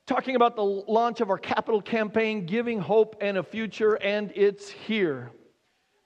[0.07, 4.71] talking about the launch of our capital campaign, Giving Hope and a Future, and it's
[4.71, 5.33] here.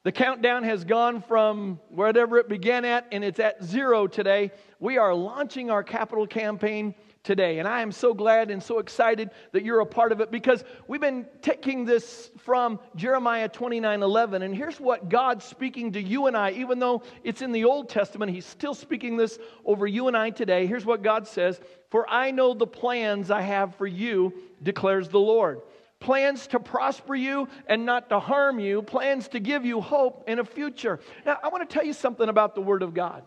[0.04, 4.50] The countdown has gone from wherever it began at, and it's at zero today.
[4.82, 7.60] We are launching our capital campaign today.
[7.60, 10.64] And I am so glad and so excited that you're a part of it because
[10.88, 14.42] we've been taking this from Jeremiah 29 11.
[14.42, 17.90] And here's what God's speaking to you and I, even though it's in the Old
[17.90, 20.66] Testament, He's still speaking this over you and I today.
[20.66, 21.60] Here's what God says
[21.92, 25.60] For I know the plans I have for you, declares the Lord
[26.00, 30.40] plans to prosper you and not to harm you, plans to give you hope and
[30.40, 30.98] a future.
[31.24, 33.22] Now, I want to tell you something about the Word of God.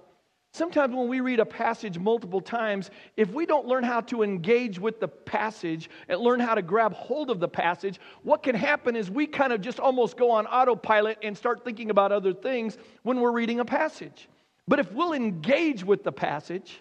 [0.55, 4.79] Sometimes when we read a passage multiple times, if we don't learn how to engage
[4.79, 8.95] with the passage and learn how to grab hold of the passage, what can happen
[8.95, 12.77] is we kind of just almost go on autopilot and start thinking about other things
[13.03, 14.29] when we're reading a passage.
[14.65, 16.79] But if we'll engage with the passage,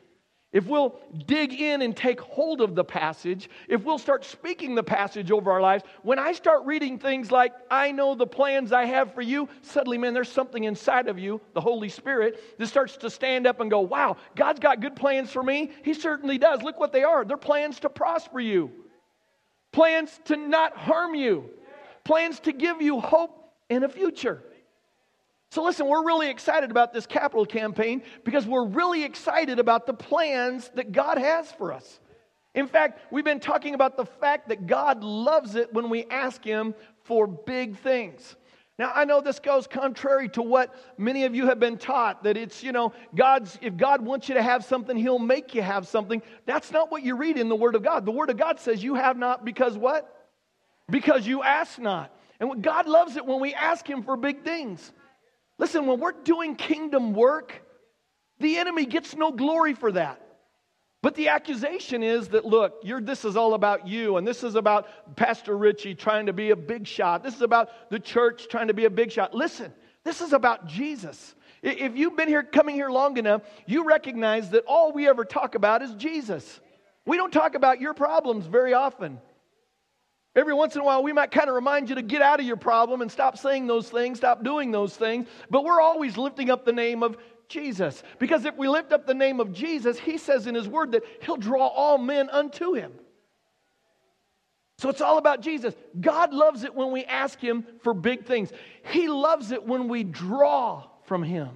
[0.55, 0.95] if we'll
[1.27, 5.51] dig in and take hold of the passage, if we'll start speaking the passage over
[5.51, 9.21] our lives, when I start reading things like, I know the plans I have for
[9.21, 13.49] you, suddenly, man, there's something inside of you, the Holy Spirit, that starts to stand
[13.49, 15.73] up and go, wow, God's got good plans for me.
[15.83, 16.63] He certainly does.
[16.63, 17.25] Look what they are.
[17.25, 18.71] They're plans to prosper you,
[19.73, 21.51] plans to not harm you,
[22.05, 24.41] plans to give you hope and a future.
[25.55, 29.95] So, listen, we're really excited about this capital campaign because we're really excited about the
[29.95, 32.01] plans that God has for us.
[32.57, 36.43] In fact, we've been talking about the fact that God loves it when we ask
[36.45, 38.35] Him for big things.
[38.81, 42.37] Now, I know this goes contrary to what many of you have been taught that
[42.37, 45.87] it's, you know, God's, if God wants you to have something, He'll make you have
[45.87, 46.21] something.
[46.47, 48.07] That's not what you read in the Word of God.
[48.07, 50.29] The Word of God says you have not because what?
[50.91, 52.11] Because you ask not.
[52.41, 54.93] And God loves it when we ask Him for big things.
[55.65, 57.63] Listen, when we're doing kingdom work,
[58.39, 60.21] the enemy gets no glory for that.
[61.01, 65.17] But the accusation is that, look, this is all about you, and this is about
[65.17, 67.23] Pastor Richie trying to be a big shot.
[67.23, 69.33] This is about the church trying to be a big shot.
[69.33, 69.73] Listen,
[70.05, 71.35] this is about Jesus.
[71.63, 75.55] If you've been here, coming here long enough, you recognize that all we ever talk
[75.55, 76.61] about is Jesus.
[77.07, 79.19] We don't talk about your problems very often.
[80.37, 82.47] Every once in a while, we might kind of remind you to get out of
[82.47, 85.29] your problem and stop saying those things, stop doing those things.
[85.49, 87.17] But we're always lifting up the name of
[87.49, 88.03] Jesus.
[88.19, 91.05] Because if we lift up the name of Jesus, he says in his word that
[91.23, 92.93] he'll draw all men unto him.
[94.79, 95.73] So it's all about Jesus.
[96.01, 98.51] God loves it when we ask him for big things,
[98.91, 101.51] he loves it when we draw from him.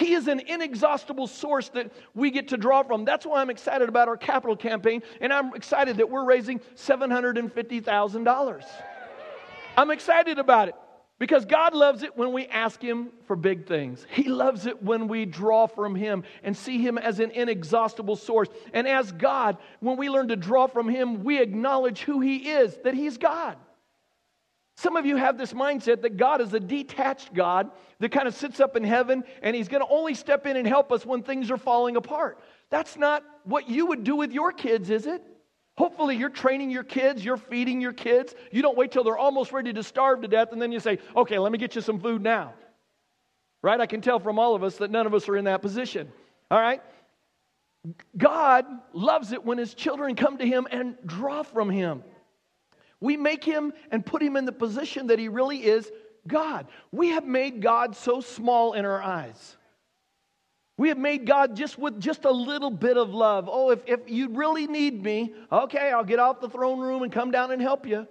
[0.00, 3.04] He is an inexhaustible source that we get to draw from.
[3.04, 8.64] That's why I'm excited about our capital campaign, and I'm excited that we're raising $750,000.
[9.76, 10.74] I'm excited about it
[11.18, 14.06] because God loves it when we ask Him for big things.
[14.10, 18.48] He loves it when we draw from Him and see Him as an inexhaustible source.
[18.72, 22.74] And as God, when we learn to draw from Him, we acknowledge who He is,
[22.84, 23.58] that He's God.
[24.80, 28.34] Some of you have this mindset that God is a detached God that kind of
[28.34, 31.22] sits up in heaven and he's going to only step in and help us when
[31.22, 32.38] things are falling apart.
[32.70, 35.22] That's not what you would do with your kids, is it?
[35.76, 38.34] Hopefully, you're training your kids, you're feeding your kids.
[38.52, 40.98] You don't wait till they're almost ready to starve to death and then you say,
[41.14, 42.54] okay, let me get you some food now.
[43.60, 43.78] Right?
[43.82, 46.10] I can tell from all of us that none of us are in that position.
[46.50, 46.80] All right?
[48.16, 48.64] God
[48.94, 52.02] loves it when his children come to him and draw from him.
[53.00, 55.90] We make him and put him in the position that he really is
[56.26, 56.66] God.
[56.92, 59.56] We have made God so small in our eyes.
[60.76, 63.48] We have made God just with just a little bit of love.
[63.52, 67.12] Oh, if, if you really need me, okay, I'll get off the throne room and
[67.12, 68.06] come down and help you.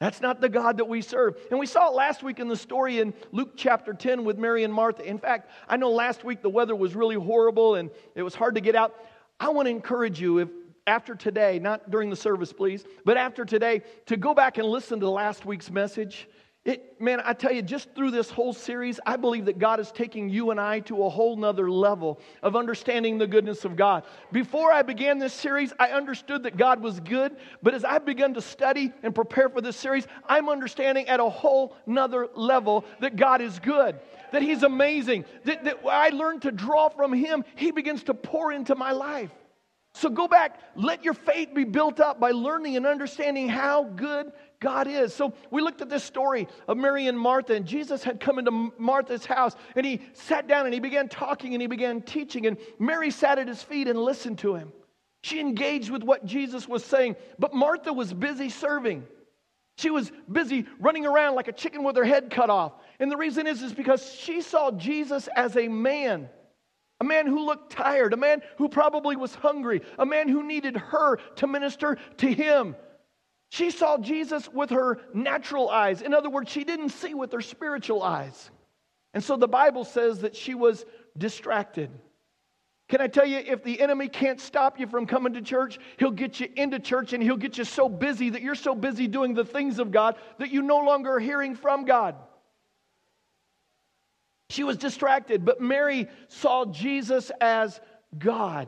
[0.00, 1.36] That's not the God that we serve.
[1.50, 4.64] And we saw it last week in the story in Luke chapter 10 with Mary
[4.64, 5.04] and Martha.
[5.04, 8.54] In fact, I know last week the weather was really horrible and it was hard
[8.54, 8.94] to get out.
[9.38, 10.48] I want to encourage you if
[10.86, 15.00] after today, not during the service, please, but after today, to go back and listen
[15.00, 16.28] to last week's message.
[16.62, 19.90] It, man, I tell you, just through this whole series, I believe that God is
[19.90, 24.04] taking you and I to a whole nother level of understanding the goodness of God.
[24.30, 28.34] Before I began this series, I understood that God was good, but as I've begun
[28.34, 33.16] to study and prepare for this series, I'm understanding at a whole nother level that
[33.16, 33.98] God is good,
[34.32, 38.52] that He's amazing, that, that I learned to draw from Him, He begins to pour
[38.52, 39.30] into my life.
[39.94, 44.32] So go back, let your faith be built up by learning and understanding how good
[44.60, 45.12] God is.
[45.12, 48.72] So we looked at this story of Mary and Martha, and Jesus had come into
[48.78, 52.56] Martha's house, and he sat down and he began talking and he began teaching, and
[52.78, 54.72] Mary sat at his feet and listened to him.
[55.22, 59.04] She engaged with what Jesus was saying, but Martha was busy serving.
[59.76, 62.72] She was busy running around like a chicken with her head cut off.
[63.00, 66.28] And the reason is, is because she saw Jesus as a man
[67.00, 70.76] a man who looked tired, a man who probably was hungry, a man who needed
[70.76, 72.76] her to minister to him.
[73.48, 76.02] She saw Jesus with her natural eyes.
[76.02, 78.50] In other words, she didn't see with her spiritual eyes.
[79.12, 80.84] And so the Bible says that she was
[81.18, 81.90] distracted.
[82.88, 86.10] Can I tell you, if the enemy can't stop you from coming to church, he'll
[86.10, 89.32] get you into church and he'll get you so busy that you're so busy doing
[89.32, 92.16] the things of God that you no longer are hearing from God.
[94.50, 97.80] She was distracted, but Mary saw Jesus as
[98.18, 98.66] God.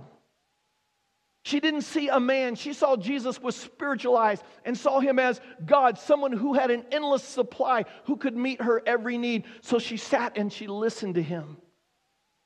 [1.45, 2.55] She didn't see a man.
[2.55, 7.25] She saw Jesus was spiritualized and saw him as God, someone who had an endless
[7.25, 9.45] supply, who could meet her every need.
[9.61, 11.57] So she sat and she listened to him.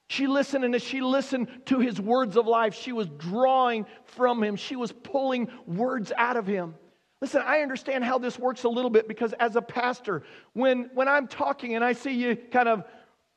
[0.08, 4.42] She listened, and as she listened to his words of life, she was drawing from
[4.42, 4.56] him.
[4.56, 6.74] She was pulling words out of him.
[7.20, 10.22] Listen, I understand how this works a little bit because as a pastor,
[10.52, 12.84] when, when I'm talking and I see you kind of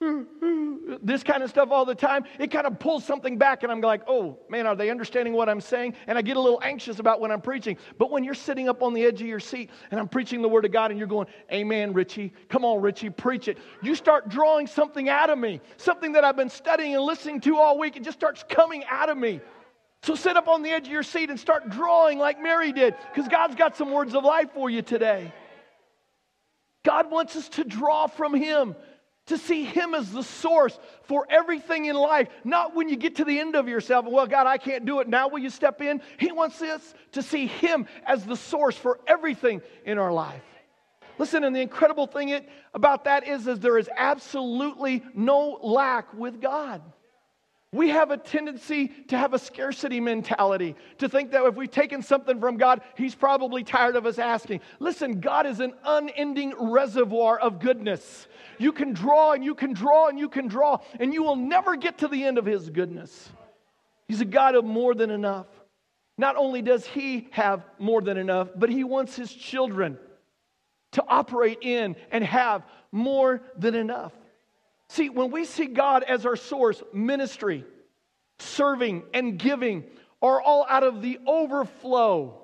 [1.01, 3.81] this kind of stuff all the time, it kind of pulls something back, and I'm
[3.81, 5.95] like, oh man, are they understanding what I'm saying?
[6.07, 7.77] And I get a little anxious about when I'm preaching.
[7.97, 10.47] But when you're sitting up on the edge of your seat and I'm preaching the
[10.47, 14.29] Word of God and you're going, Amen, Richie, come on, Richie, preach it, you start
[14.29, 17.97] drawing something out of me, something that I've been studying and listening to all week.
[17.97, 19.41] It just starts coming out of me.
[20.01, 22.95] So sit up on the edge of your seat and start drawing like Mary did,
[23.13, 25.33] because God's got some words of life for you today.
[26.83, 28.75] God wants us to draw from Him
[29.29, 32.27] to see Him as the source for everything in life.
[32.43, 35.07] Not when you get to the end of yourself, well, God, I can't do it.
[35.07, 36.01] Now will you step in?
[36.19, 40.43] He wants us to see Him as the source for everything in our life.
[41.17, 46.41] Listen, and the incredible thing about that is, is there is absolutely no lack with
[46.41, 46.81] God.
[47.71, 52.01] We have a tendency to have a scarcity mentality, to think that if we've taken
[52.01, 54.61] something from God, He's probably tired of us asking.
[54.79, 58.27] Listen, God is an unending reservoir of goodness.
[58.57, 61.75] You can draw and you can draw and you can draw, and you will never
[61.75, 63.29] get to the end of His goodness.
[64.07, 65.45] He's a God of more than enough.
[66.17, 69.99] Not only does He have more than enough, but He wants His children
[70.93, 74.13] to operate in and have more than enough.
[74.89, 77.63] See, when we see God as our source, ministry,
[78.39, 79.83] serving, and giving
[80.21, 82.41] are all out of the overflow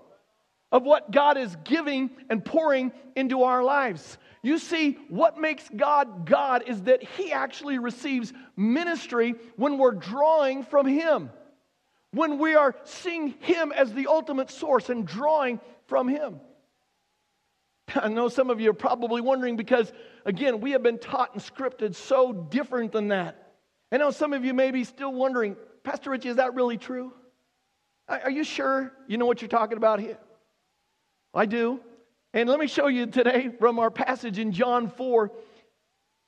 [0.72, 4.18] of what God is giving and pouring into our lives.
[4.42, 10.64] You see, what makes God God is that He actually receives ministry when we're drawing
[10.64, 11.32] from Him,
[12.12, 16.40] when we are seeing Him as the ultimate source and drawing from Him.
[17.96, 19.92] I know some of you are probably wondering because,
[20.26, 23.54] again, we have been taught and scripted so different than that.
[23.92, 27.14] I know some of you may be still wondering, Pastor Richie, is that really true?
[28.08, 30.18] Are you sure you know what you're talking about here?
[31.34, 31.80] I do.
[32.34, 35.32] And let me show you today from our passage in John 4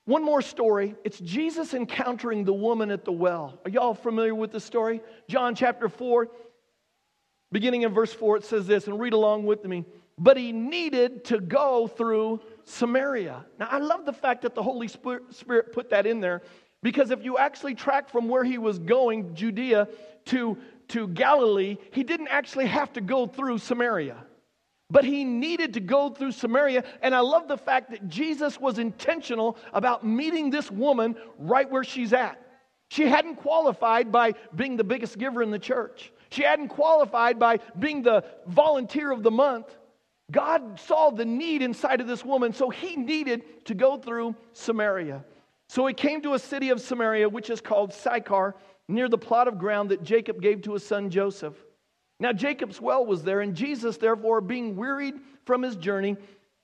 [0.06, 0.94] one more story.
[1.04, 3.58] It's Jesus encountering the woman at the well.
[3.66, 5.02] Are y'all familiar with the story?
[5.28, 6.28] John chapter 4,
[7.52, 9.84] beginning in verse 4, it says this, and read along with me
[10.18, 13.44] but he needed to go through Samaria.
[13.58, 16.42] Now, I love the fact that the Holy Spirit put that in there
[16.82, 19.88] because if you actually track from where he was going, Judea,
[20.26, 24.16] to, to Galilee, he didn't actually have to go through Samaria.
[24.90, 26.84] But he needed to go through Samaria.
[27.02, 31.84] And I love the fact that Jesus was intentional about meeting this woman right where
[31.84, 32.40] she's at.
[32.90, 36.10] She hadn't qualified by being the biggest giver in the church.
[36.30, 39.76] She hadn't qualified by being the volunteer of the month.
[40.30, 45.24] God saw the need inside of this woman, so he needed to go through Samaria.
[45.68, 48.54] So he came to a city of Samaria, which is called Sychar,
[48.88, 51.54] near the plot of ground that Jacob gave to his son Joseph.
[52.20, 56.16] Now Jacob's well was there, and Jesus, therefore, being wearied from his journey,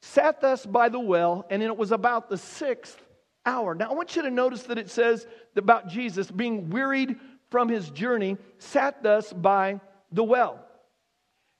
[0.02, 3.00] sat thus by the well, and it was about the sixth
[3.46, 3.74] hour.
[3.74, 7.16] Now I want you to notice that it says about Jesus being wearied
[7.50, 9.80] from his journey, sat thus by
[10.12, 10.63] the well.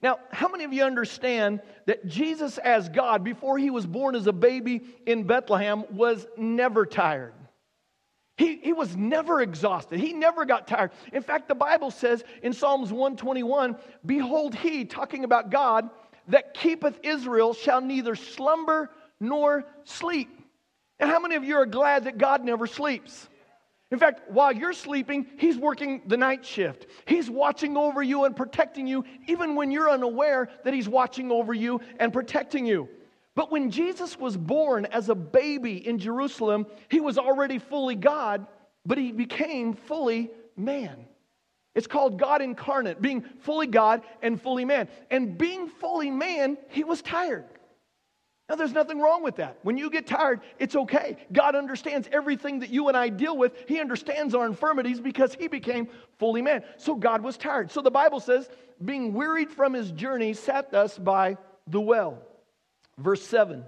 [0.01, 4.27] Now, how many of you understand that Jesus, as God, before he was born as
[4.27, 7.33] a baby in Bethlehem, was never tired?
[8.37, 9.99] He, he was never exhausted.
[9.99, 10.91] He never got tired.
[11.13, 15.89] In fact, the Bible says in Psalms 121 Behold, he, talking about God,
[16.27, 20.29] that keepeth Israel shall neither slumber nor sleep.
[20.99, 23.29] And how many of you are glad that God never sleeps?
[23.95, 26.87] In fact, while you're sleeping, He's working the night shift.
[27.05, 31.53] He's watching over you and protecting you, even when you're unaware that He's watching over
[31.53, 32.89] you and protecting you.
[33.35, 38.47] But when Jesus was born as a baby in Jerusalem, He was already fully God,
[38.85, 41.05] but He became fully man.
[41.73, 44.89] It's called God incarnate, being fully God and fully man.
[45.09, 47.45] And being fully man, He was tired.
[48.47, 49.57] Now, there's nothing wrong with that.
[49.63, 51.17] When you get tired, it's okay.
[51.33, 53.53] God understands everything that you and I deal with.
[53.67, 55.87] He understands our infirmities because He became
[56.19, 56.63] fully man.
[56.77, 57.71] So God was tired.
[57.71, 58.47] So the Bible says,
[58.83, 62.19] being wearied from His journey, sat thus by the well.
[62.99, 63.65] Verse 7.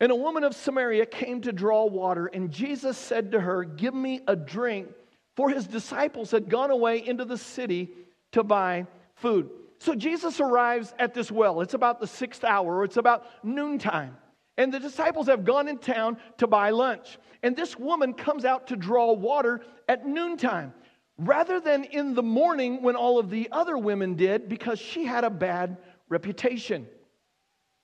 [0.00, 3.94] And a woman of Samaria came to draw water, and Jesus said to her, Give
[3.94, 4.88] me a drink,
[5.36, 7.90] for his disciples had gone away into the city
[8.32, 8.86] to buy
[9.16, 9.50] food.
[9.84, 11.60] So Jesus arrives at this well.
[11.60, 14.16] It's about the sixth hour, it's about noontime.
[14.56, 17.18] And the disciples have gone in town to buy lunch.
[17.42, 20.72] And this woman comes out to draw water at noontime
[21.18, 25.22] rather than in the morning when all of the other women did because she had
[25.22, 25.76] a bad
[26.08, 26.86] reputation.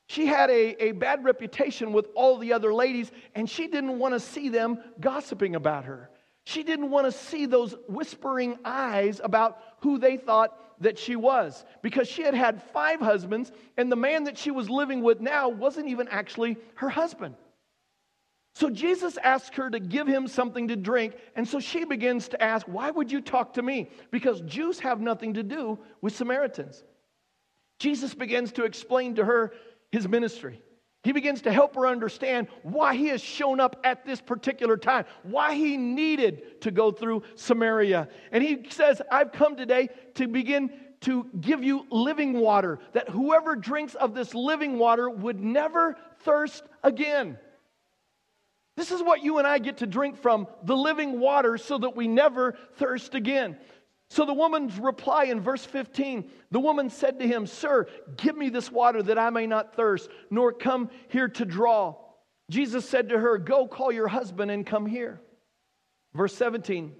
[0.06, 4.14] She had a, a bad reputation with all the other ladies, and she didn't want
[4.14, 6.08] to see them gossiping about her.
[6.44, 11.64] She didn't want to see those whispering eyes about who they thought that she was
[11.82, 15.48] because she had had five husbands, and the man that she was living with now
[15.48, 17.34] wasn't even actually her husband.
[18.54, 22.42] So Jesus asks her to give him something to drink, and so she begins to
[22.42, 23.90] ask, Why would you talk to me?
[24.10, 26.82] Because Jews have nothing to do with Samaritans.
[27.78, 29.52] Jesus begins to explain to her
[29.92, 30.60] his ministry.
[31.02, 35.06] He begins to help her understand why he has shown up at this particular time,
[35.22, 38.08] why he needed to go through Samaria.
[38.32, 40.70] And he says, I've come today to begin
[41.02, 46.62] to give you living water, that whoever drinks of this living water would never thirst
[46.82, 47.38] again.
[48.76, 51.96] This is what you and I get to drink from the living water so that
[51.96, 53.56] we never thirst again.
[54.10, 57.86] So the woman's reply in verse 15 the woman said to him, Sir,
[58.16, 61.94] give me this water that I may not thirst, nor come here to draw.
[62.50, 65.20] Jesus said to her, Go call your husband and come here.
[66.12, 66.92] Verse 17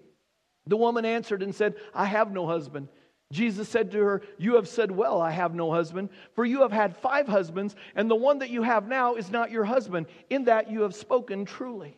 [0.67, 2.88] the woman answered and said, I have no husband.
[3.33, 6.71] Jesus said to her, You have said well, I have no husband, for you have
[6.71, 10.07] had five husbands, and the one that you have now is not your husband.
[10.29, 11.97] In that you have spoken truly.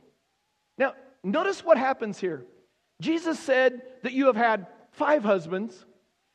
[0.78, 2.44] Now, notice what happens here.
[3.00, 5.84] Jesus said that you have had five husbands,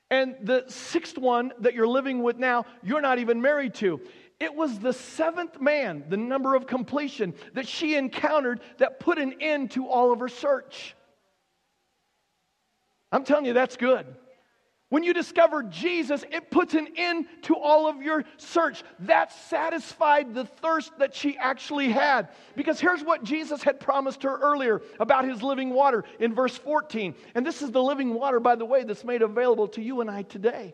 [0.10, 4.00] and the sixth one that you're living with now, you're not even married to.
[4.40, 9.36] It was the seventh man, the number of completion, that she encountered that put an
[9.42, 10.96] end to all of her search.
[13.12, 14.06] I'm telling you, that's good.
[14.90, 18.84] When you discover Jesus, it puts an end to all of your search.
[19.00, 22.30] That satisfied the thirst that she actually had.
[22.56, 27.16] Because here's what Jesus had promised her earlier about his living water in verse 14.
[27.36, 30.10] And this is the living water, by the way, that's made available to you and
[30.10, 30.74] I today.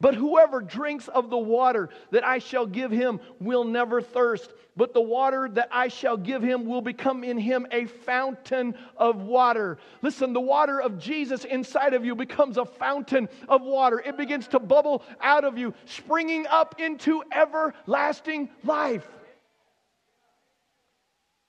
[0.00, 4.50] But whoever drinks of the water that I shall give him will never thirst.
[4.74, 9.20] But the water that I shall give him will become in him a fountain of
[9.22, 9.76] water.
[10.00, 14.00] Listen, the water of Jesus inside of you becomes a fountain of water.
[14.00, 19.06] It begins to bubble out of you, springing up into everlasting life.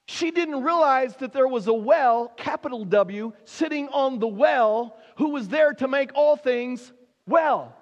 [0.07, 5.29] She didn't realize that there was a well, capital W, sitting on the well who
[5.29, 6.91] was there to make all things
[7.25, 7.77] well.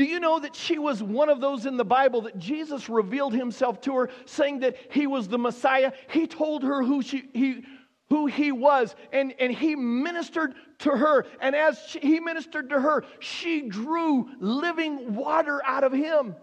[0.00, 3.34] Do you know that she was one of those in the Bible that Jesus revealed
[3.34, 5.92] himself to her, saying that he was the Messiah?
[6.08, 7.64] He told her who, she, he,
[8.08, 11.26] who he was, and, and he ministered to her.
[11.42, 16.34] And as she, he ministered to her, she drew living water out of him.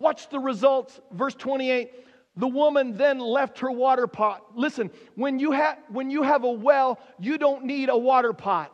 [0.00, 1.00] Watch the results.
[1.12, 1.92] Verse 28
[2.34, 4.56] the woman then left her water pot.
[4.56, 8.72] Listen, when you, ha- when you have a well, you don't need a water pot.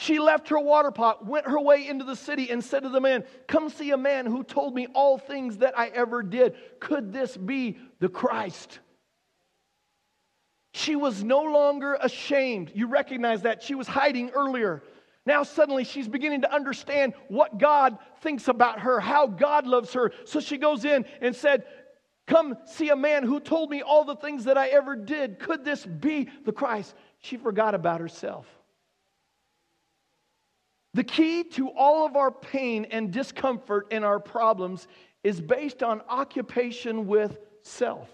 [0.00, 3.02] She left her water pot, went her way into the city, and said to the
[3.02, 6.54] man, Come see a man who told me all things that I ever did.
[6.80, 8.78] Could this be the Christ?
[10.72, 12.72] She was no longer ashamed.
[12.74, 13.62] You recognize that.
[13.62, 14.82] She was hiding earlier.
[15.26, 20.12] Now, suddenly, she's beginning to understand what God thinks about her, how God loves her.
[20.24, 21.64] So she goes in and said,
[22.26, 25.38] Come see a man who told me all the things that I ever did.
[25.38, 26.94] Could this be the Christ?
[27.18, 28.46] She forgot about herself.
[30.94, 34.88] The key to all of our pain and discomfort and our problems
[35.22, 38.08] is based on occupation with self.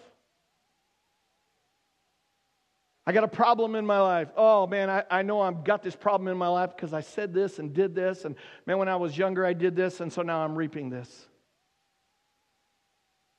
[3.07, 4.29] I got a problem in my life.
[4.37, 7.33] Oh man, I, I know I've got this problem in my life because I said
[7.33, 8.25] this and did this.
[8.25, 8.35] And
[8.67, 11.29] man, when I was younger, I did this, and so now I'm reaping this.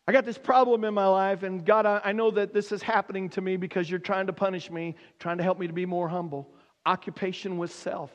[0.08, 2.82] I got this problem in my life, and God, I, I know that this is
[2.82, 5.86] happening to me because you're trying to punish me, trying to help me to be
[5.86, 6.50] more humble.
[6.86, 8.10] Occupation with self.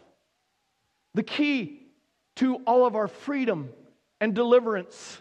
[1.15, 1.81] The key
[2.37, 3.71] to all of our freedom
[4.21, 5.21] and deliverance,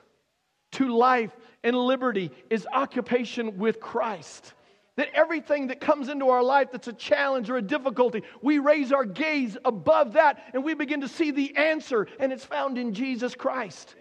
[0.73, 1.31] to life
[1.63, 4.53] and liberty, is occupation with Christ.
[4.97, 8.91] That everything that comes into our life that's a challenge or a difficulty, we raise
[8.91, 12.93] our gaze above that and we begin to see the answer, and it's found in
[12.93, 13.95] Jesus Christ.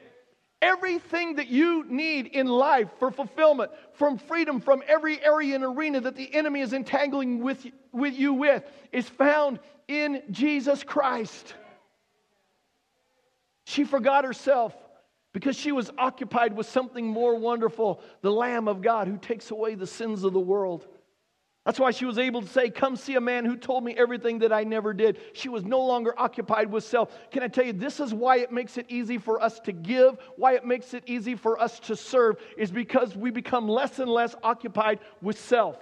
[0.62, 6.00] Everything that you need in life for fulfillment, from freedom from every area and arena
[6.02, 11.54] that the enemy is entangling with, with you with, is found in Jesus Christ.
[13.70, 14.74] She forgot herself
[15.32, 19.76] because she was occupied with something more wonderful the Lamb of God who takes away
[19.76, 20.88] the sins of the world.
[21.64, 24.40] That's why she was able to say, Come see a man who told me everything
[24.40, 25.20] that I never did.
[25.34, 27.16] She was no longer occupied with self.
[27.30, 30.18] Can I tell you, this is why it makes it easy for us to give,
[30.34, 34.10] why it makes it easy for us to serve, is because we become less and
[34.10, 35.76] less occupied with self.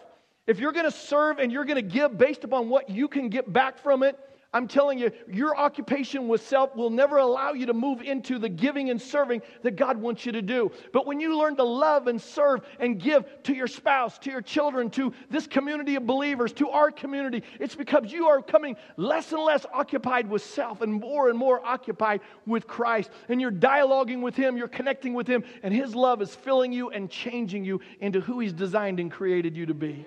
[0.47, 3.30] If you're going to serve and you're going to give based upon what you can
[3.30, 4.18] get back from it,
[4.54, 8.48] I'm telling you, your occupation with self will never allow you to move into the
[8.48, 10.72] giving and serving that God wants you to do.
[10.90, 14.40] But when you learn to love and serve and give to your spouse, to your
[14.40, 19.32] children, to this community of believers, to our community, it's because you are coming less
[19.32, 23.10] and less occupied with self and more and more occupied with Christ.
[23.28, 26.88] And you're dialoguing with Him, you're connecting with Him, and His love is filling you
[26.88, 30.06] and changing you into who He's designed and created you to be.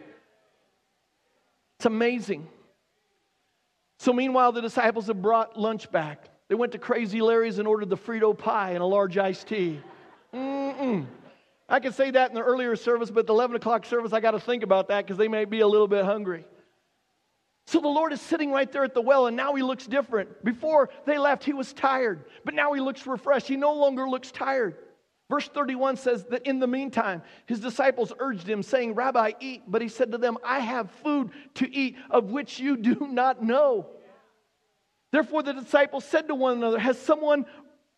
[1.77, 2.47] It's amazing.
[4.01, 6.27] So, meanwhile, the disciples have brought lunch back.
[6.47, 9.79] They went to Crazy Larry's and ordered the Frito pie and a large iced tea.
[10.33, 11.05] Mm-mm.
[11.69, 14.31] I could say that in the earlier service, but the 11 o'clock service, I got
[14.31, 16.45] to think about that because they may be a little bit hungry.
[17.67, 20.43] So the Lord is sitting right there at the well, and now he looks different.
[20.43, 23.47] Before they left, he was tired, but now he looks refreshed.
[23.47, 24.77] He no longer looks tired.
[25.31, 29.63] Verse 31 says that in the meantime, his disciples urged him, saying, Rabbi, eat.
[29.65, 33.41] But he said to them, I have food to eat of which you do not
[33.41, 33.87] know.
[35.13, 37.45] Therefore, the disciples said to one another, Has someone,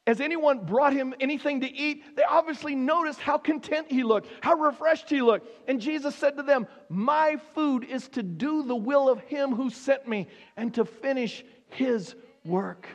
[0.05, 2.15] has anyone brought him anything to eat?
[2.15, 5.49] They obviously noticed how content he looked, how refreshed he looked.
[5.67, 9.71] And Jesus said to them, My food is to do the will of him who
[9.71, 12.13] sent me and to finish his
[12.45, 12.87] work.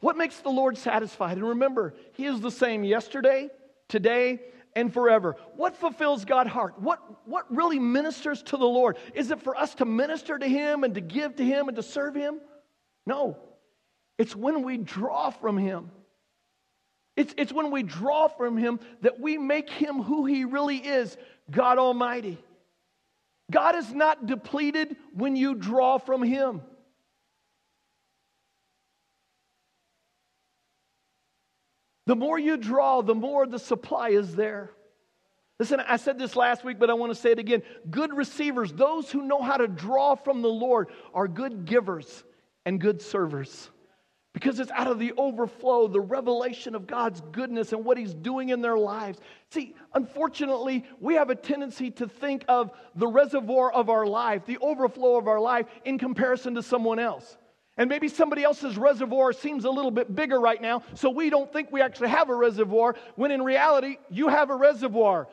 [0.00, 1.36] What makes the Lord satisfied?
[1.36, 3.50] And remember, He is the same yesterday,
[3.88, 4.40] today,
[4.74, 5.36] and forever.
[5.56, 6.80] What fulfills God's heart?
[6.80, 8.96] What, what really ministers to the Lord?
[9.14, 11.82] Is it for us to minister to Him and to give to Him and to
[11.82, 12.40] serve Him?
[13.06, 13.36] No.
[14.18, 15.90] It's when we draw from Him.
[17.16, 21.16] It's, it's when we draw from Him that we make Him who He really is
[21.50, 22.38] God Almighty.
[23.50, 26.62] God is not depleted when you draw from Him.
[32.10, 34.72] The more you draw, the more the supply is there.
[35.60, 37.62] Listen, I said this last week, but I want to say it again.
[37.88, 42.24] Good receivers, those who know how to draw from the Lord, are good givers
[42.66, 43.70] and good servers.
[44.32, 48.48] Because it's out of the overflow, the revelation of God's goodness and what He's doing
[48.48, 49.20] in their lives.
[49.50, 54.58] See, unfortunately, we have a tendency to think of the reservoir of our life, the
[54.58, 57.36] overflow of our life, in comparison to someone else.
[57.80, 61.50] And maybe somebody else's reservoir seems a little bit bigger right now, so we don't
[61.50, 65.28] think we actually have a reservoir, when in reality, you have a reservoir.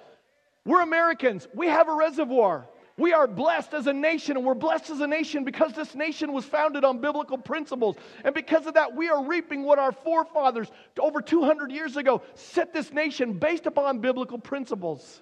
[0.64, 2.66] We're Americans, we have a reservoir.
[2.96, 6.32] We are blessed as a nation, and we're blessed as a nation because this nation
[6.32, 7.98] was founded on biblical principles.
[8.24, 12.74] And because of that, we are reaping what our forefathers, over 200 years ago, set
[12.74, 15.22] this nation based upon biblical principles.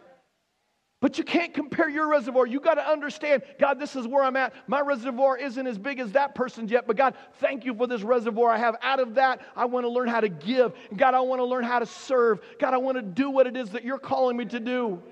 [1.02, 2.48] But you can't compare your reservoir.
[2.48, 4.54] You got to understand, God, this is where I'm at.
[4.68, 8.02] My reservoir isn't as big as that person's yet, but God, thank you for this
[8.02, 8.78] reservoir I have.
[8.82, 10.74] Out of that, I want to learn how to give.
[10.96, 12.40] God, I want to learn how to serve.
[12.60, 15.04] God, I want to do what it is that you're calling me to do.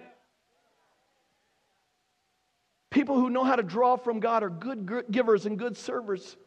[2.89, 6.37] People who know how to draw from God are good givers and good servers.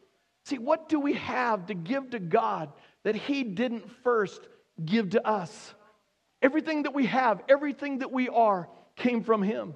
[0.45, 2.71] See, what do we have to give to God
[3.03, 4.47] that He didn't first
[4.83, 5.75] give to us?
[6.41, 9.73] Everything that we have, everything that we are, came from Him.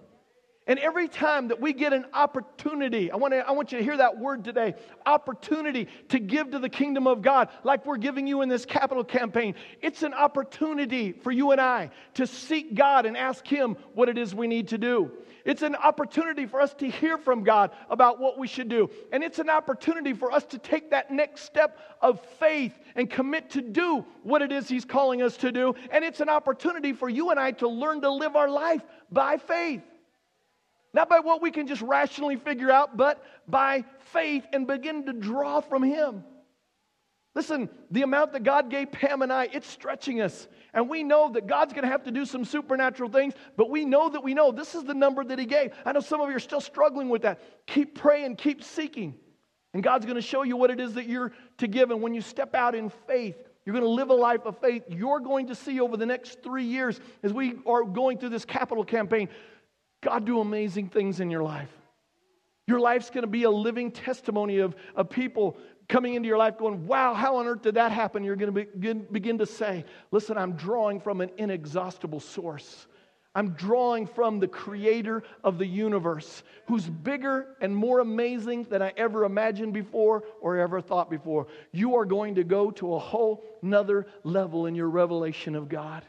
[0.72, 3.84] And every time that we get an opportunity, I want, to, I want you to
[3.84, 8.26] hear that word today opportunity to give to the kingdom of God, like we're giving
[8.26, 9.56] you in this capital campaign.
[9.82, 14.18] It's an opportunity for you and I to seek God and ask Him what it
[14.18, 15.12] is we need to do.
[15.44, 18.90] It's an opportunity for us to hear from God about what we should do.
[19.12, 23.50] And it's an opportunity for us to take that next step of faith and commit
[23.50, 25.76] to do what it is He's calling us to do.
[25.92, 29.36] And it's an opportunity for you and I to learn to live our life by
[29.36, 29.82] faith.
[30.94, 35.14] Not by what we can just rationally figure out, but by faith and begin to
[35.14, 36.24] draw from Him.
[37.34, 40.50] Listen, the amount that God gave Pam and I, it's stretching us.
[40.74, 43.86] And we know that God's going to have to do some supernatural things, but we
[43.86, 45.72] know that we know this is the number that He gave.
[45.86, 47.40] I know some of you are still struggling with that.
[47.68, 49.16] Keep praying, keep seeking.
[49.74, 51.92] And God's going to show you what it is that you're to give.
[51.92, 54.84] And when you step out in faith, you're going to live a life of faith.
[54.90, 58.44] You're going to see over the next three years, as we are going through this
[58.44, 59.30] capital campaign,
[60.02, 61.70] God do amazing things in your life.
[62.68, 66.58] Your life's going to be a living testimony of, of people coming into your life
[66.58, 68.24] going, wow, how on earth did that happen?
[68.24, 72.88] You're going to begin, begin to say, listen, I'm drawing from an inexhaustible source.
[73.34, 78.92] I'm drawing from the creator of the universe, who's bigger and more amazing than I
[78.98, 81.48] ever imagined before or ever thought before.
[81.72, 86.04] You are going to go to a whole nother level in your revelation of God.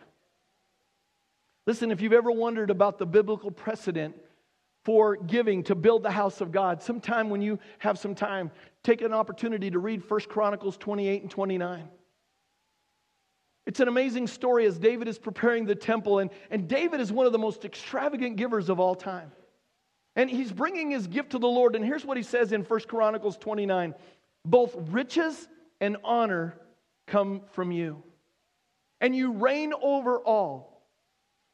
[1.66, 4.16] Listen, if you've ever wondered about the biblical precedent
[4.84, 8.50] for giving to build the house of God, sometime when you have some time,
[8.82, 11.88] take an opportunity to read 1 Chronicles 28 and 29.
[13.64, 17.26] It's an amazing story as David is preparing the temple, and, and David is one
[17.26, 19.30] of the most extravagant givers of all time.
[20.16, 22.80] And he's bringing his gift to the Lord, and here's what he says in 1
[22.80, 23.94] Chronicles 29
[24.44, 25.48] Both riches
[25.80, 26.58] and honor
[27.06, 28.02] come from you,
[29.00, 30.71] and you reign over all.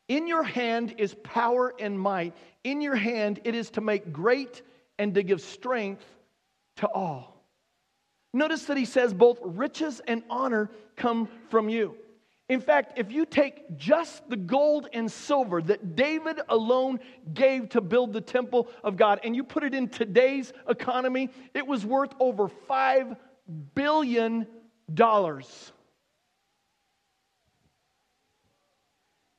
[0.08, 2.34] In your hand is power and might.
[2.64, 4.62] In your hand it is to make great
[4.98, 6.04] and to give strength
[6.76, 7.44] to all.
[8.32, 11.94] Notice that he says both riches and honor come from you.
[12.48, 16.98] In fact, if you take just the gold and silver that David alone
[17.34, 21.66] gave to build the temple of God and you put it in today's economy, it
[21.66, 23.16] was worth over $5
[23.74, 24.46] billion.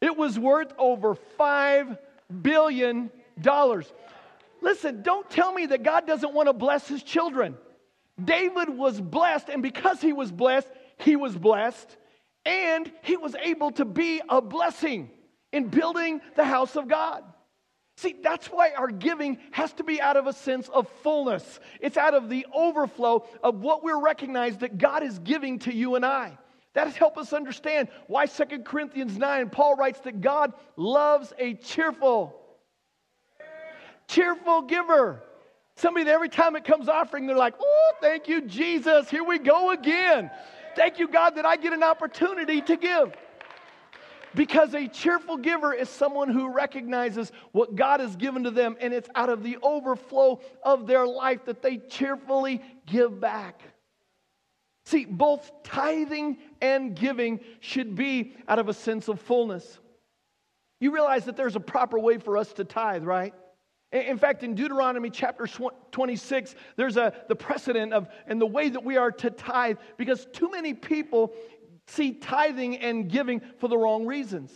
[0.02, 1.98] It was worth over $5
[2.42, 3.12] billion.
[4.62, 7.58] Listen, don't tell me that God doesn't want to bless his children.
[8.24, 11.96] David was blessed, and because he was blessed, he was blessed,
[12.46, 15.10] and he was able to be a blessing
[15.52, 17.24] in building the house of God.
[17.98, 21.60] See, that's why our giving has to be out of a sense of fullness.
[21.82, 25.96] It's out of the overflow of what we're recognized that God is giving to you
[25.96, 26.38] and I.
[26.74, 31.56] That has helped us understand why 2 Corinthians 9, Paul writes that God loves a
[31.56, 32.40] cheerful,
[34.08, 35.24] cheerful giver.
[35.76, 39.10] Somebody that every time it comes offering, they're like, oh, thank you, Jesus.
[39.10, 40.30] Here we go again.
[40.76, 43.16] Thank you, God, that I get an opportunity to give.
[44.36, 48.94] Because a cheerful giver is someone who recognizes what God has given to them, and
[48.94, 53.64] it's out of the overflow of their life that they cheerfully give back.
[54.90, 59.78] See, both tithing and giving should be out of a sense of fullness.
[60.80, 63.36] You realize that there's a proper way for us to tithe, right?
[63.92, 65.46] In fact, in Deuteronomy chapter
[65.92, 70.26] 26, there's a, the precedent of and the way that we are to tithe because
[70.34, 71.36] too many people
[71.86, 74.52] see tithing and giving for the wrong reasons.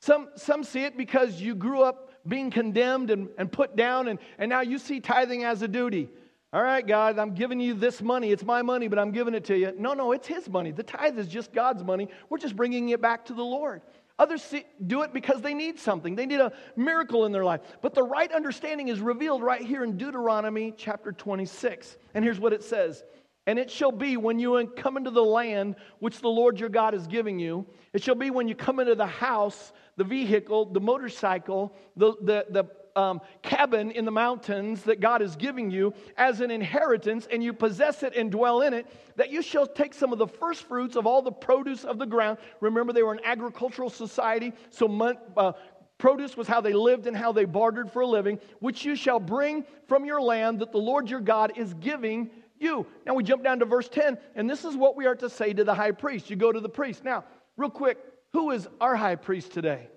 [0.00, 4.18] Some, some see it because you grew up being condemned and, and put down, and,
[4.36, 6.08] and now you see tithing as a duty.
[6.52, 8.32] All right, God, I'm giving you this money.
[8.32, 9.72] It's my money, but I'm giving it to you.
[9.78, 10.72] No, no, it's His money.
[10.72, 12.08] The tithe is just God's money.
[12.28, 13.82] We're just bringing it back to the Lord.
[14.18, 14.54] Others
[14.86, 17.60] do it because they need something, they need a miracle in their life.
[17.80, 21.96] But the right understanding is revealed right here in Deuteronomy chapter 26.
[22.14, 23.04] And here's what it says
[23.46, 26.94] And it shall be when you come into the land which the Lord your God
[26.94, 30.80] is giving you, it shall be when you come into the house, the vehicle, the
[30.80, 32.64] motorcycle, the, the, the
[32.96, 37.52] um, cabin in the mountains that God is giving you as an inheritance, and you
[37.52, 40.96] possess it and dwell in it, that you shall take some of the first fruits
[40.96, 42.38] of all the produce of the ground.
[42.60, 44.88] Remember, they were an agricultural society, so
[45.36, 45.52] uh,
[46.00, 49.20] Produce was how they lived and how they bartered for a living, which you shall
[49.20, 52.86] bring from your land that the Lord your God is giving you.
[53.06, 55.52] Now we jump down to verse 10, and this is what we are to say
[55.52, 56.30] to the high priest.
[56.30, 57.04] You go to the priest.
[57.04, 57.24] Now,
[57.58, 57.98] real quick,
[58.32, 59.88] who is our high priest today?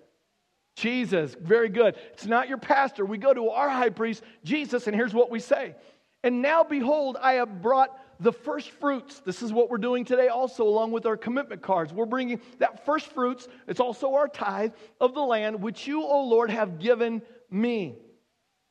[0.76, 1.96] Jesus, very good.
[2.14, 3.06] It's not your pastor.
[3.06, 5.76] We go to our high priest, Jesus, and here's what we say.
[6.24, 9.20] And now, behold, I have brought the first fruits.
[9.20, 11.94] This is what we're doing today, also, along with our commitment cards.
[11.94, 16.24] We're bringing that first fruits, it's also our tithe of the land, which you, O
[16.24, 17.98] Lord, have given me.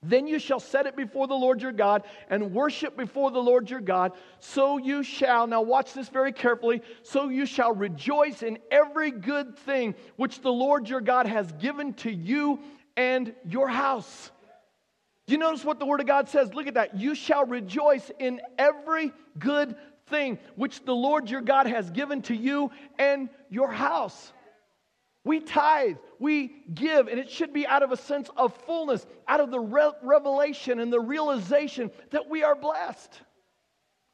[0.02, 3.70] Then you shall set it before the Lord your God and worship before the Lord
[3.70, 4.12] your God.
[4.40, 9.56] So you shall, now watch this very carefully, so you shall rejoice in every good
[9.58, 12.58] thing which the Lord your God has given to you
[12.96, 14.32] and your house.
[15.26, 16.52] Do you notice what the Word of God says?
[16.52, 16.96] Look at that.
[16.96, 19.76] You shall rejoice in every good
[20.08, 24.32] thing which the Lord your God has given to you and your house.
[25.24, 29.40] We tithe, we give, and it should be out of a sense of fullness, out
[29.40, 33.20] of the re- revelation and the realization that we are blessed.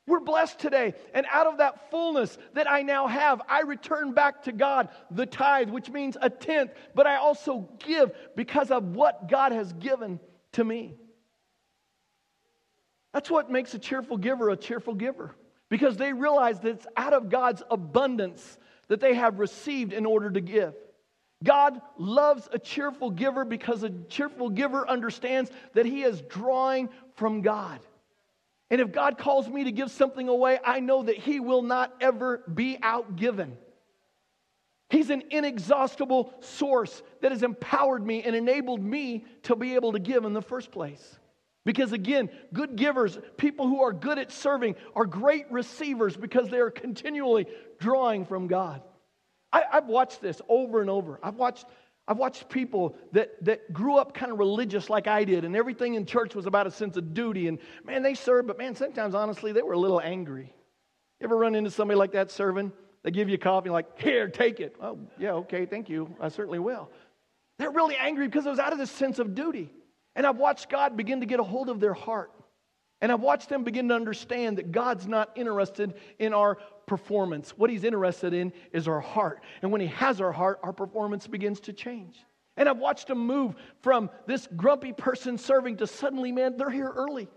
[0.06, 0.94] We're blessed today.
[1.14, 5.26] And out of that fullness that I now have, I return back to God the
[5.26, 10.18] tithe, which means a tenth, but I also give because of what God has given
[10.52, 10.94] to me.
[13.12, 15.34] That's what makes a cheerful giver a cheerful giver
[15.68, 20.30] because they realize that it's out of God's abundance that they have received in order
[20.30, 20.74] to give.
[21.42, 27.42] God loves a cheerful giver because a cheerful giver understands that he is drawing from
[27.42, 27.80] God.
[28.70, 31.94] And if God calls me to give something away, I know that He will not
[32.00, 33.52] ever be outgiven.
[34.90, 39.98] He's an inexhaustible source that has empowered me and enabled me to be able to
[39.98, 41.18] give in the first place.
[41.64, 46.58] Because again, good givers, people who are good at serving, are great receivers because they
[46.58, 47.46] are continually
[47.78, 48.82] drawing from God.
[49.52, 51.18] I, have watched this over and over.
[51.22, 51.66] I've watched
[52.08, 55.92] I've watched people that, that grew up kind of religious like I did, and everything
[55.92, 57.48] in church was about a sense of duty.
[57.48, 60.54] And man, they served, but man, sometimes honestly, they were a little angry.
[61.20, 62.72] You ever run into somebody like that serving?
[63.02, 64.74] They give you coffee, like, here, take it.
[64.80, 66.14] Oh, yeah, okay, thank you.
[66.18, 66.90] I certainly will.
[67.58, 69.70] They're really angry because it was out of this sense of duty.
[70.16, 72.32] And I've watched God begin to get a hold of their heart.
[73.00, 76.56] And I've watched them begin to understand that God's not interested in our
[76.86, 77.50] performance.
[77.56, 79.40] What he's interested in is our heart.
[79.62, 82.18] And when he has our heart, our performance begins to change.
[82.56, 86.90] And I've watched them move from this grumpy person serving to suddenly, man, they're here
[86.90, 87.28] early.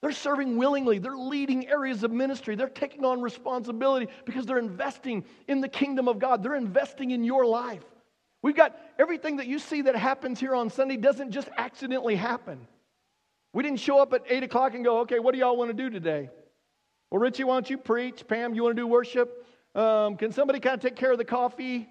[0.00, 0.98] They're serving willingly.
[0.98, 2.54] They're leading areas of ministry.
[2.54, 6.42] They're taking on responsibility because they're investing in the kingdom of God.
[6.42, 7.84] They're investing in your life.
[8.42, 12.66] We've got everything that you see that happens here on Sunday doesn't just accidentally happen.
[13.52, 15.74] We didn't show up at 8 o'clock and go, okay, what do y'all want to
[15.74, 16.30] do today?
[17.10, 18.26] Well, Richie, why don't you preach?
[18.28, 19.44] Pam, you want to do worship?
[19.74, 21.88] Um, can somebody kind of take care of the coffee?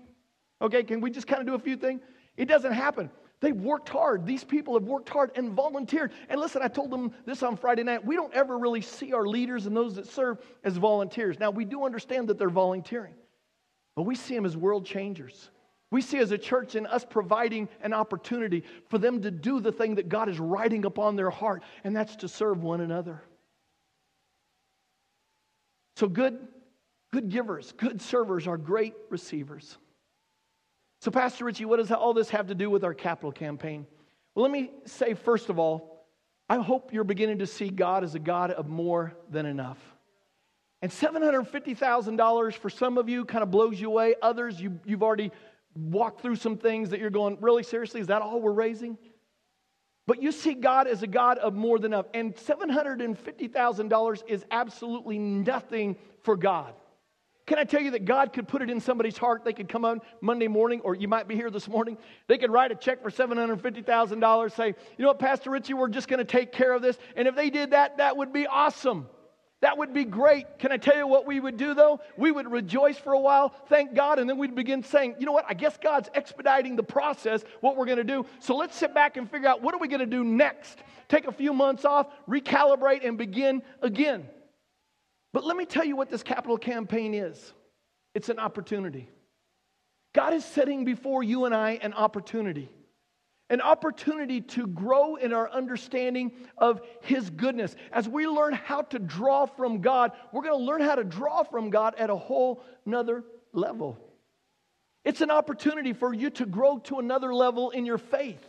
[0.62, 2.02] Okay, can we just kind of do a few things?
[2.38, 3.10] It doesn't happen.
[3.42, 4.26] They've worked hard.
[4.26, 6.12] These people have worked hard and volunteered.
[6.30, 8.06] And listen, I told them this on Friday night.
[8.06, 11.40] We don't ever really see our leaders and those that serve as volunteers.
[11.40, 13.14] Now, we do understand that they're volunteering,
[13.96, 15.50] but we see them as world changers.
[15.92, 19.72] We see as a church in us providing an opportunity for them to do the
[19.72, 23.24] thing that God is writing upon their heart, and that's to serve one another.
[25.96, 26.48] So good,
[27.12, 29.78] good givers, good servers are great receivers.
[31.02, 33.88] So, Pastor Richie, what does all this have to do with our capital campaign?
[34.36, 36.06] Well, let me say, first of all,
[36.50, 39.78] I hope you're beginning to see God as a God of more than enough.
[40.82, 44.16] And $750,000 for some of you kind of blows you away.
[44.22, 45.32] Others, you, you've already
[45.76, 48.98] walked through some things that you're going, really seriously, is that all we're raising?
[50.08, 52.08] But you see God as a God of more than enough.
[52.14, 56.74] And $750,000 is absolutely nothing for God.
[57.46, 59.44] Can I tell you that God could put it in somebody's heart?
[59.44, 61.98] They could come on Monday morning, or you might be here this morning.
[62.28, 66.08] They could write a check for $750,000, say, you know what, Pastor Richie, we're just
[66.08, 66.98] going to take care of this.
[67.16, 69.08] And if they did that, that would be awesome.
[69.62, 70.58] That would be great.
[70.58, 72.00] Can I tell you what we would do though?
[72.16, 75.34] We would rejoice for a while, thank God, and then we'd begin saying, you know
[75.34, 75.46] what?
[75.50, 78.26] I guess God's expediting the process, what we're going to do.
[78.40, 80.80] So let's sit back and figure out what are we going to do next?
[81.10, 84.30] Take a few months off, recalibrate, and begin again.
[85.34, 87.54] But let me tell you what this capital campaign is
[88.16, 89.10] it's an opportunity.
[90.14, 92.70] God is setting before you and I an opportunity
[93.50, 97.76] an opportunity to grow in our understanding of His goodness.
[97.92, 101.44] As we learn how to draw from God, we're going to learn how to draw
[101.44, 103.98] from God at a whole nother level.
[105.04, 108.46] It's an opportunity for you to grow to another level in your faith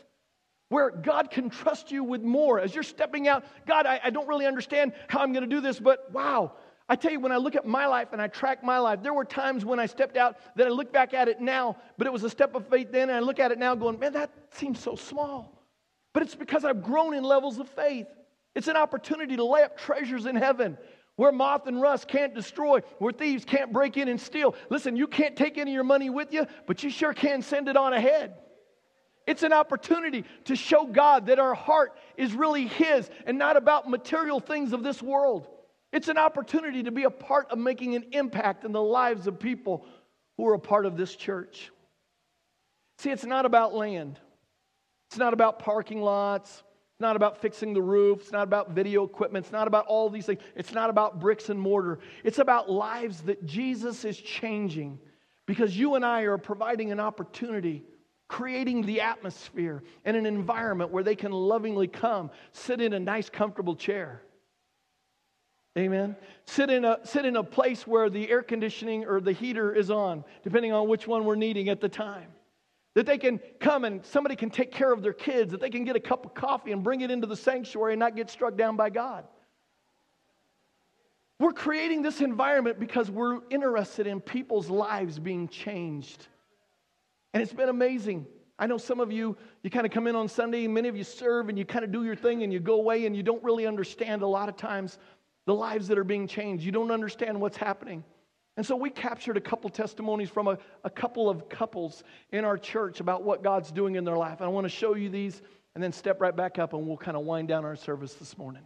[0.68, 2.60] where God can trust you with more.
[2.60, 5.60] As you're stepping out, God, I, I don't really understand how I'm going to do
[5.60, 6.52] this, but wow,
[6.90, 9.14] I tell you, when I look at my life and I track my life, there
[9.14, 12.12] were times when I stepped out that I look back at it now, but it
[12.12, 14.32] was a step of faith then, and I look at it now going, man, that
[14.50, 15.56] seems so small.
[16.12, 18.08] But it's because I've grown in levels of faith.
[18.56, 20.76] It's an opportunity to lay up treasures in heaven
[21.14, 24.56] where moth and rust can't destroy, where thieves can't break in and steal.
[24.68, 27.68] Listen, you can't take any of your money with you, but you sure can send
[27.68, 28.34] it on ahead.
[29.28, 33.88] It's an opportunity to show God that our heart is really His and not about
[33.88, 35.46] material things of this world.
[35.92, 39.40] It's an opportunity to be a part of making an impact in the lives of
[39.40, 39.86] people
[40.36, 41.70] who are a part of this church.
[42.98, 44.18] See, it's not about land,
[45.08, 46.62] it's not about parking lots.
[47.00, 48.20] It's not about fixing the roof.
[48.20, 49.46] It's not about video equipment.
[49.46, 50.42] It's not about all these things.
[50.54, 51.98] It's not about bricks and mortar.
[52.24, 54.98] It's about lives that Jesus is changing
[55.46, 57.84] because you and I are providing an opportunity,
[58.28, 63.30] creating the atmosphere and an environment where they can lovingly come, sit in a nice,
[63.30, 64.20] comfortable chair
[65.78, 66.16] Amen.
[66.46, 69.90] Sit in, a, sit in a place where the air conditioning or the heater is
[69.90, 72.28] on, depending on which one we're needing at the time.
[72.94, 75.84] That they can come and somebody can take care of their kids, that they can
[75.84, 78.56] get a cup of coffee and bring it into the sanctuary and not get struck
[78.56, 79.24] down by God.
[81.38, 86.26] We're creating this environment because we're interested in people's lives being changed.
[87.32, 88.26] And it's been amazing.
[88.58, 91.04] I know some of you, you kind of come in on Sunday, many of you
[91.04, 93.42] serve and you kind of do your thing and you go away and you don't
[93.42, 94.98] really understand a lot of times
[95.46, 96.64] the lives that are being changed.
[96.64, 98.04] You don't understand what's happening.
[98.56, 102.58] And so we captured a couple testimonies from a, a couple of couples in our
[102.58, 104.40] church about what God's doing in their life.
[104.40, 105.40] And I want to show you these
[105.74, 108.36] and then step right back up and we'll kind of wind down our service this
[108.36, 108.62] morning.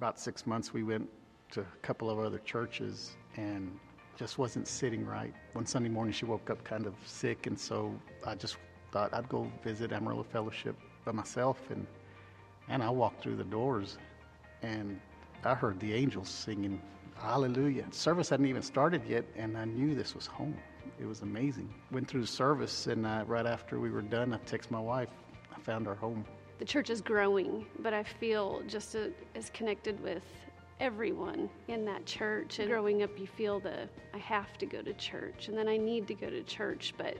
[0.00, 1.06] about six months, we went
[1.50, 3.78] to a couple of other churches and
[4.16, 5.34] just wasn't sitting right.
[5.52, 7.94] One Sunday morning, she woke up kind of sick, and so
[8.26, 8.56] I just
[8.92, 11.58] thought I'd go visit Amarillo Fellowship by myself.
[11.70, 11.86] And,
[12.68, 13.98] and I walked through the doors,
[14.62, 15.00] and
[15.44, 16.80] I heard the angels singing
[17.16, 17.84] Hallelujah.
[17.90, 20.56] Service hadn't even started yet, and I knew this was home.
[20.98, 21.68] It was amazing.
[21.90, 25.10] Went through service, and uh, right after we were done, I texted my wife.
[25.54, 26.24] I found our home
[26.60, 30.22] the church is growing, but I feel just a, as connected with
[30.78, 32.58] everyone in that church.
[32.58, 35.78] And growing up, you feel the I have to go to church, and then I
[35.78, 36.92] need to go to church.
[36.98, 37.16] But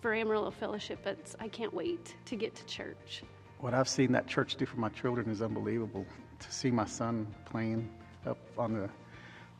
[0.00, 3.22] for Amarillo Fellowship, it's I can't wait to get to church.
[3.60, 6.06] What I've seen that church do for my children is unbelievable.
[6.38, 7.88] To see my son playing
[8.26, 8.88] up on the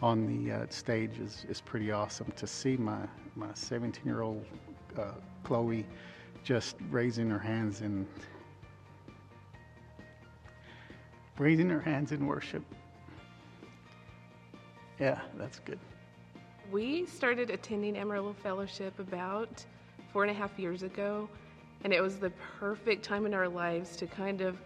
[0.00, 2.30] on the uh, stage is, is pretty awesome.
[2.36, 3.00] To see my
[3.34, 4.44] my 17 year old
[4.96, 5.84] uh, Chloe
[6.44, 8.06] just raising her hands and
[11.36, 12.62] raising her hands in worship.
[15.00, 15.78] Yeah, that's good.
[16.70, 19.64] We started attending Amarillo Fellowship about
[20.12, 21.28] four and a half years ago,
[21.84, 24.56] and it was the perfect time in our lives to kind of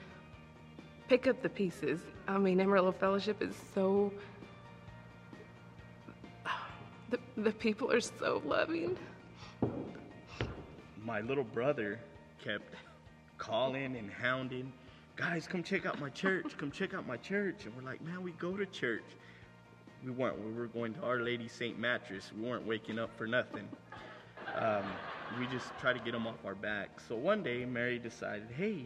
[1.08, 2.00] pick up the pieces.
[2.26, 4.12] I mean, Amarillo Fellowship is so.
[7.10, 8.96] The, the people are so loving.
[11.04, 12.00] My little brother
[12.42, 12.74] kept
[13.36, 14.72] calling and hounding
[15.16, 16.56] guys, come check out my church.
[16.58, 17.64] Come check out my church.
[17.64, 19.04] And we're like, man, we go to church.
[20.04, 20.38] We weren't.
[20.44, 21.78] We were going to Our Lady St.
[21.78, 22.32] Mattress.
[22.36, 23.68] We weren't waking up for nothing.
[24.56, 24.84] Um,
[25.38, 27.00] we just try to get them off our back.
[27.08, 28.84] So one day, Mary decided, hey,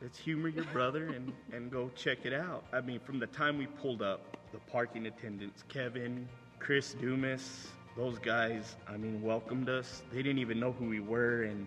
[0.00, 2.64] let's humor your brother and, and go check it out.
[2.72, 8.18] I mean, from the time we pulled up, the parking attendants, Kevin, Chris Dumas, those
[8.18, 10.02] guys, I mean, welcomed us.
[10.12, 11.66] They didn't even know who we were, and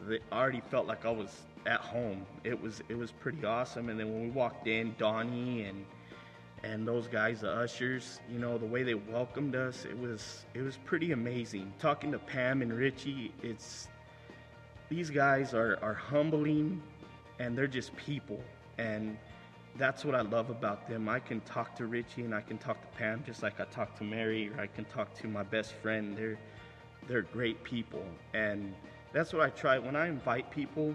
[0.00, 1.30] they already felt like I was
[1.66, 2.26] at home.
[2.44, 3.88] It was it was pretty awesome.
[3.88, 5.84] And then when we walked in, Donnie and
[6.64, 10.62] and those guys, the ushers, you know, the way they welcomed us, it was it
[10.62, 11.72] was pretty amazing.
[11.78, 13.88] Talking to Pam and Richie, it's
[14.88, 16.82] these guys are are humbling
[17.38, 18.42] and they're just people
[18.78, 19.16] and
[19.76, 21.08] that's what I love about them.
[21.08, 23.96] I can talk to Richie and I can talk to Pam just like I talk
[23.98, 26.16] to Mary or I can talk to my best friend.
[26.16, 26.38] They're
[27.06, 28.74] they're great people and
[29.12, 30.94] that's what I try when I invite people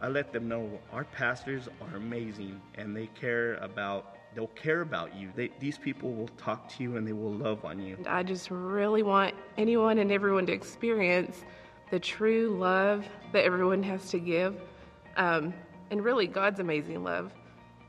[0.00, 5.16] I let them know our pastors are amazing and they care about they'll care about
[5.16, 5.32] you.
[5.34, 7.96] They, these people will talk to you and they will love on you.
[8.06, 11.44] I just really want anyone and everyone to experience
[11.90, 14.60] the true love that everyone has to give,
[15.16, 15.54] um,
[15.90, 17.32] and really God's amazing love.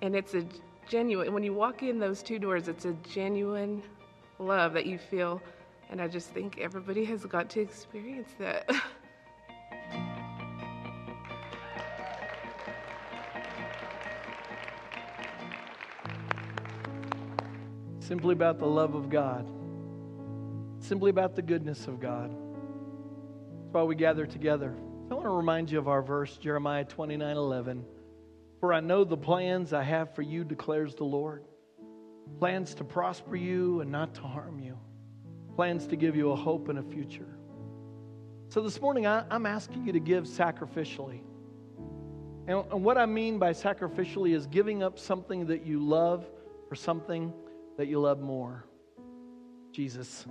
[0.02, 0.46] And it's a
[0.88, 1.34] genuine.
[1.34, 3.84] When you walk in those two doors, it's a genuine
[4.40, 5.42] love that you feel.
[5.90, 8.70] And I just think everybody has got to experience that.
[18.08, 19.46] simply about the love of God,
[20.80, 22.30] simply about the goodness of God.
[22.30, 24.74] That's why we gather together.
[25.12, 27.86] I want to remind you of our verse, Jeremiah 29 11.
[28.62, 31.44] For I know the plans I have for you, declares the Lord
[32.40, 34.78] plans to prosper you and not to harm you,
[35.56, 37.38] plans to give you a hope and a future.
[38.50, 41.22] So this morning, I, am asking you to give sacrificially.
[42.48, 46.26] And, and what I mean by sacrificially is giving up something that you love
[46.70, 47.34] for something
[47.78, 48.66] that you love more
[49.72, 50.26] Jesus.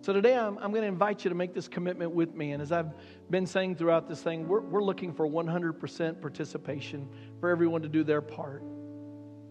[0.00, 2.52] So today I'm, I'm going to invite you to make this commitment with me.
[2.52, 2.92] And as I've
[3.30, 7.08] been saying throughout this thing, we're, we're looking for 100% participation
[7.40, 8.62] for everyone to do their part.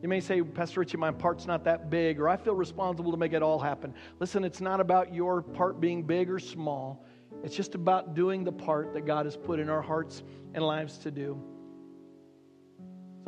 [0.02, 3.18] You may say, Pastor Richie, my part's not that big, or I feel responsible to
[3.18, 3.94] make it all happen.
[4.20, 7.06] Listen, it's not about your part being big or small.
[7.44, 10.98] It's just about doing the part that God has put in our hearts and lives
[11.00, 11.42] to do.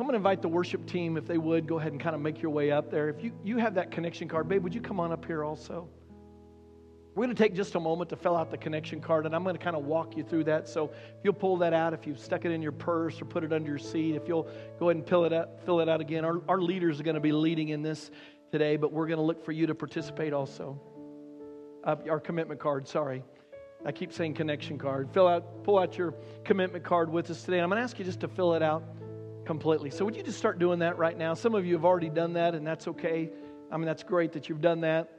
[0.00, 2.22] I'm going to invite the worship team, if they would, go ahead and kind of
[2.22, 3.10] make your way up there.
[3.10, 5.90] If you, you have that connection card, babe, would you come on up here also?
[7.14, 9.42] We're going to take just a moment to fill out the connection card, and I'm
[9.42, 10.70] going to kind of walk you through that.
[10.70, 13.44] So if you'll pull that out, if you've stuck it in your purse or put
[13.44, 14.48] it under your seat, if you'll
[14.78, 16.24] go ahead and fill it out, fill it out again.
[16.24, 18.10] Our, our leaders are going to be leading in this
[18.50, 20.80] today, but we're going to look for you to participate also.
[21.84, 23.22] Uh, our commitment card, sorry.
[23.84, 25.10] I keep saying connection card.
[25.12, 27.60] Fill out, pull out your commitment card with us today.
[27.60, 28.82] I'm going to ask you just to fill it out
[29.50, 29.90] completely.
[29.90, 31.34] So would you just start doing that right now?
[31.34, 33.28] Some of you have already done that, and that's okay.
[33.72, 35.10] I mean, that's great that you've done that.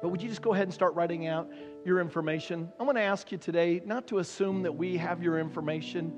[0.00, 1.50] But would you just go ahead and start writing out
[1.84, 2.68] your information?
[2.78, 6.12] I want to ask you today not to assume that we have your information.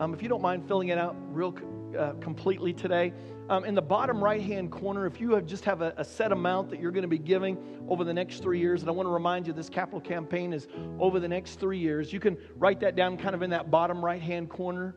[0.00, 1.54] Um, if you don't mind filling it out real
[1.98, 3.14] uh, completely today,
[3.48, 6.30] um, in the bottom right hand corner, if you have just have a, a set
[6.30, 7.56] amount that you're going to be giving
[7.88, 10.68] over the next three years, and I want to remind you this capital campaign is
[11.00, 14.04] over the next three years, you can write that down kind of in that bottom
[14.04, 14.94] right hand corner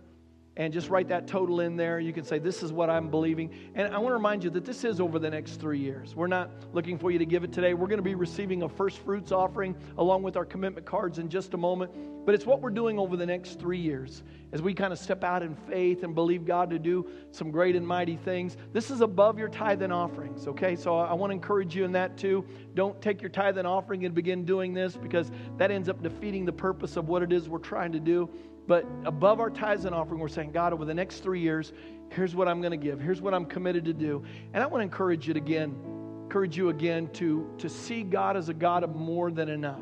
[0.57, 1.99] and just write that total in there.
[1.99, 3.51] You can say, This is what I'm believing.
[3.75, 6.15] And I want to remind you that this is over the next three years.
[6.15, 7.73] We're not looking for you to give it today.
[7.73, 11.29] We're going to be receiving a first fruits offering along with our commitment cards in
[11.29, 11.91] just a moment.
[12.25, 15.23] But it's what we're doing over the next three years as we kind of step
[15.23, 18.57] out in faith and believe God to do some great and mighty things.
[18.73, 20.75] This is above your tithe and offerings, okay?
[20.75, 22.45] So I want to encourage you in that too.
[22.73, 26.45] Don't take your tithe and offering and begin doing this because that ends up defeating
[26.45, 28.29] the purpose of what it is we're trying to do.
[28.67, 31.71] But above our tithes and offering, we're saying, God, over the next three years,
[32.09, 32.99] here's what I'm going to give.
[32.99, 34.23] Here's what I'm committed to do.
[34.53, 35.75] And I want to encourage you again,
[36.23, 39.81] encourage you again to, to see God as a God of more than enough.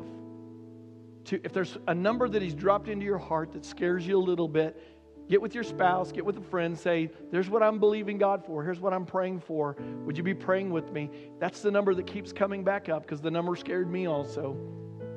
[1.26, 4.20] To, if there's a number that He's dropped into your heart that scares you a
[4.20, 4.78] little bit,
[5.30, 8.62] get with your spouse, get with a friend, say, There's what I'm believing God for.
[8.62, 9.76] Here's what I'm praying for.
[10.04, 11.08] Would you be praying with me?
[11.40, 14.54] That's the number that keeps coming back up because the number scared me also.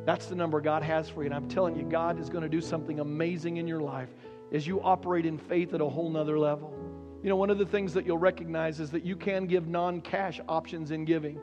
[0.07, 1.25] That's the number God has for you.
[1.25, 4.07] And I'm telling you, God is going to do something amazing in your life
[4.53, 6.73] as you operate in faith at a whole nother level.
[7.21, 9.99] You know, one of the things that you'll recognize is that you can give non
[9.99, 11.37] cash options in giving.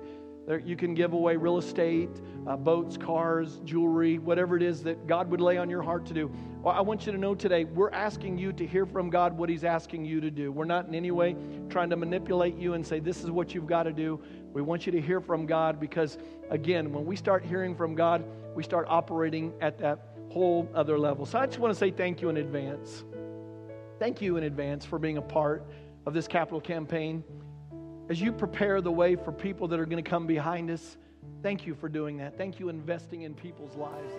[0.46, 2.08] There, you can give away real estate,
[2.46, 6.14] uh, boats, cars, jewelry, whatever it is that God would lay on your heart to
[6.14, 6.32] do.
[6.62, 9.50] Well, I want you to know today, we're asking you to hear from God what
[9.50, 10.50] He's asking you to do.
[10.50, 11.36] We're not in any way
[11.68, 14.22] trying to manipulate you and say, this is what you've got to do.
[14.54, 16.16] We want you to hear from God because,
[16.48, 18.24] again, when we start hearing from God,
[18.54, 21.26] we start operating at that whole other level.
[21.26, 23.04] So I just want to say thank you in advance.
[23.98, 25.64] Thank you in advance for being a part
[26.06, 27.24] of this capital campaign
[28.10, 30.98] as you prepare the way for people that are going to come behind us,
[31.42, 32.36] thank you for doing that.
[32.36, 34.12] Thank you investing in people's lives.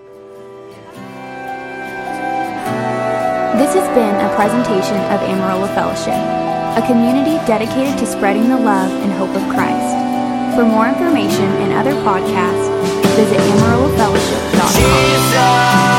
[3.62, 6.18] This has been a presentation of Amarillo Fellowship,
[6.82, 9.94] a community dedicated to spreading the love and hope of Christ.
[10.56, 15.95] For more information and other podcasts, visit amarillofellowship.com.